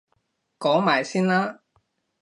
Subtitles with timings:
[0.57, 1.61] 講埋先啦！